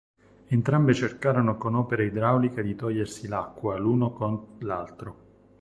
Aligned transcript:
Entrambe 0.47 0.93
cercarono 0.95 1.59
con 1.59 1.75
opere 1.75 2.05
idrauliche 2.05 2.63
di 2.63 2.73
togliersi 2.73 3.27
l'acqua 3.27 3.77
l'uno 3.77 4.11
con 4.11 4.57
l'altro. 4.61 5.17